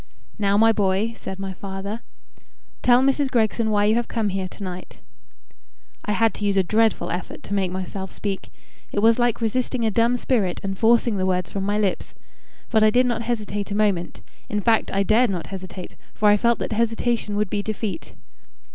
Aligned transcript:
"Now, 0.39 0.57
my 0.57 0.71
boy," 0.71 1.13
said 1.15 1.37
my 1.37 1.53
father, 1.53 2.01
"tell 2.81 3.03
Mrs. 3.03 3.29
Gregson 3.29 3.69
why 3.69 3.85
you 3.85 3.93
have 3.93 4.07
come 4.07 4.29
here 4.29 4.47
to 4.47 4.63
night." 4.63 4.99
I 6.05 6.13
had 6.13 6.33
to 6.33 6.43
use 6.45 6.57
a 6.57 6.63
dreadful 6.63 7.11
effort 7.11 7.43
to 7.43 7.53
make 7.53 7.69
myself 7.69 8.11
speak. 8.11 8.49
It 8.91 8.97
was 9.03 9.19
like 9.19 9.41
resisting 9.41 9.85
a 9.85 9.91
dumb 9.91 10.17
spirit 10.17 10.59
and 10.63 10.75
forcing 10.75 11.17
the 11.17 11.25
words 11.27 11.51
from 11.51 11.63
my 11.65 11.77
lips. 11.77 12.15
But 12.71 12.81
I 12.83 12.89
did 12.89 13.05
not 13.05 13.21
hesitate 13.21 13.69
a 13.69 13.75
moment. 13.75 14.21
In 14.49 14.59
fact, 14.59 14.91
I 14.91 15.03
dared 15.03 15.29
not 15.29 15.45
hesitate, 15.53 15.95
for 16.15 16.29
I 16.29 16.35
felt 16.35 16.57
that 16.57 16.71
hesitation 16.71 17.35
would 17.35 17.51
be 17.51 17.61
defeat. 17.61 18.15